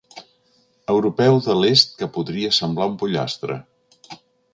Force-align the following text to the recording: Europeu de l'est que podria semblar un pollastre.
Europeu 0.93 1.37
de 1.47 1.55
l'est 1.59 1.93
que 1.99 2.09
podria 2.15 2.51
semblar 2.61 2.89
un 2.93 2.97
pollastre. 3.03 3.59